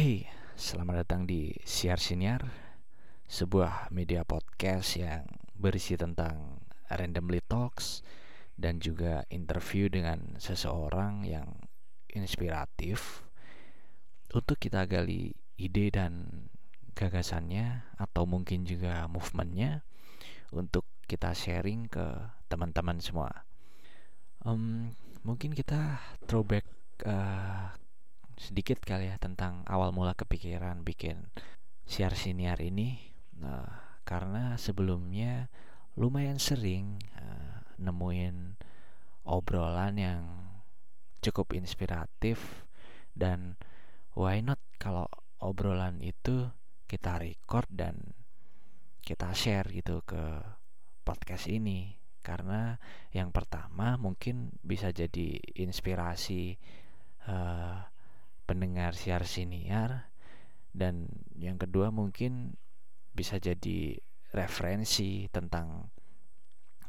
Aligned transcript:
Hey, 0.00 0.24
selamat 0.56 1.04
datang 1.04 1.28
di 1.28 1.52
Siar 1.60 2.00
Siniar, 2.00 2.40
sebuah 3.28 3.92
media 3.92 4.24
podcast 4.24 4.96
yang 4.96 5.28
berisi 5.52 5.92
tentang 5.92 6.64
randomly 6.88 7.44
talks 7.44 8.00
dan 8.56 8.80
juga 8.80 9.28
interview 9.28 9.92
dengan 9.92 10.40
seseorang 10.40 11.28
yang 11.28 11.52
inspiratif 12.16 13.28
untuk 14.32 14.56
kita 14.56 14.88
gali 14.88 15.36
ide 15.60 15.92
dan 15.92 16.48
gagasannya 16.96 17.92
atau 18.00 18.24
mungkin 18.24 18.64
juga 18.64 19.04
movementnya 19.04 19.84
untuk 20.48 20.88
kita 21.12 21.36
sharing 21.36 21.92
ke 21.92 22.08
teman-teman 22.48 23.04
semua. 23.04 23.44
Um, 24.48 24.96
mungkin 25.28 25.52
kita 25.52 26.00
throwback 26.24 26.64
uh, 27.04 27.76
sedikit 28.50 28.82
kali 28.82 29.06
ya 29.06 29.14
tentang 29.22 29.62
awal 29.70 29.94
mula 29.94 30.18
kepikiran 30.18 30.82
bikin 30.82 31.30
siar 31.86 32.18
siniar 32.18 32.58
ini. 32.58 32.98
Nah, 33.38 34.02
karena 34.02 34.58
sebelumnya 34.58 35.46
lumayan 35.94 36.42
sering 36.42 36.98
uh, 37.14 37.62
nemuin 37.78 38.58
obrolan 39.22 39.94
yang 39.94 40.22
cukup 41.22 41.54
inspiratif 41.54 42.66
dan 43.14 43.54
why 44.18 44.42
not 44.42 44.58
kalau 44.82 45.06
obrolan 45.38 46.02
itu 46.02 46.50
kita 46.90 47.22
record 47.22 47.70
dan 47.70 48.18
kita 48.98 49.30
share 49.30 49.70
gitu 49.70 50.02
ke 50.02 50.42
podcast 51.06 51.46
ini. 51.46 51.94
Karena 52.18 52.74
yang 53.14 53.30
pertama 53.30 53.94
mungkin 53.94 54.58
bisa 54.66 54.90
jadi 54.90 55.38
inspirasi 55.54 56.58
uh, 57.30 57.59
pendengar 58.50 58.98
siar 58.98 59.22
siniar 59.22 60.10
dan 60.74 61.06
yang 61.38 61.54
kedua 61.54 61.94
mungkin 61.94 62.58
bisa 63.14 63.38
jadi 63.38 63.94
referensi 64.34 65.30
tentang 65.30 65.86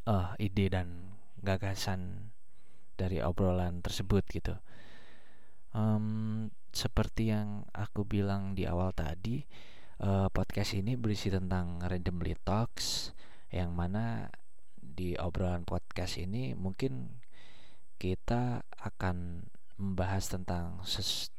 uh, 0.09 0.33
ide 0.41 0.73
dan 0.73 1.13
gagasan 1.45 2.33
dari 2.97 3.21
obrolan 3.21 3.85
tersebut 3.85 4.25
gitu. 4.33 4.57
Um, 5.77 6.49
seperti 6.73 7.29
yang 7.29 7.69
aku 7.73 8.09
bilang 8.09 8.57
di 8.57 8.65
awal 8.65 8.93
tadi, 8.97 9.45
uh, 10.01 10.33
podcast 10.33 10.73
ini 10.73 10.97
berisi 10.97 11.29
tentang 11.29 11.81
randomly 11.81 12.33
talks, 12.41 13.13
yang 13.53 13.77
mana 13.77 14.33
di 14.81 15.13
obrolan 15.17 15.61
podcast 15.61 16.17
ini 16.17 16.57
mungkin 16.57 17.21
kita 18.01 18.65
akan 18.81 19.45
membahas 19.81 20.29
tentang 20.29 20.85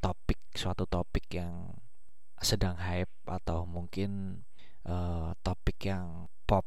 topik 0.02 0.42
suatu 0.58 0.82
topik 0.90 1.30
yang 1.38 1.78
sedang 2.42 2.74
hype 2.74 3.14
atau 3.30 3.62
mungkin 3.62 4.42
uh, 4.82 5.30
topik 5.46 5.86
yang 5.86 6.26
pop 6.42 6.66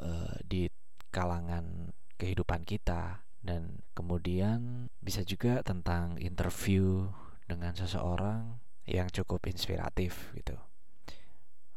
uh, 0.00 0.32
di 0.48 0.72
kalangan 1.12 1.92
kehidupan 2.16 2.64
kita 2.64 3.20
dan 3.44 3.84
kemudian 3.92 4.88
bisa 5.04 5.20
juga 5.20 5.60
tentang 5.60 6.16
interview 6.16 7.12
dengan 7.44 7.76
seseorang 7.76 8.56
yang 8.88 9.12
cukup 9.12 9.44
inspiratif 9.44 10.32
gitu. 10.32 10.56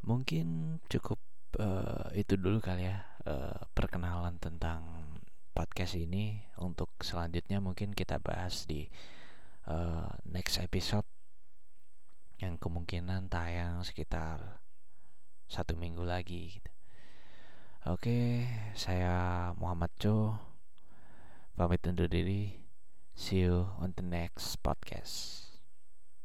Mungkin 0.04 0.80
cukup 0.88 1.20
uh, 1.60 2.12
itu 2.16 2.40
dulu 2.40 2.64
kali 2.64 2.88
ya 2.88 3.04
uh, 3.28 3.68
perkenalan 3.76 4.40
tentang 4.40 4.84
podcast 5.54 5.96
ini 6.00 6.44
untuk 6.60 6.90
selanjutnya 7.00 7.62
mungkin 7.62 7.94
kita 7.94 8.18
bahas 8.20 8.66
di 8.66 8.90
uh, 9.68 10.10
next 10.28 10.60
episode 10.60 11.08
yang 12.42 12.60
kemungkinan 12.60 13.32
tayang 13.32 13.86
sekitar 13.88 14.60
satu 15.48 15.78
minggu 15.78 16.04
lagi 16.04 16.60
gitu. 16.60 16.72
Oke, 17.84 18.48
saya 18.80 19.52
Muhammad 19.60 19.92
Cho 20.00 20.40
pamit 21.54 21.84
undur 21.84 22.08
diri. 22.08 22.64
See 23.14 23.46
you 23.46 23.70
on 23.78 23.94
the 23.94 24.02
next 24.02 24.58
podcast. 24.66 25.53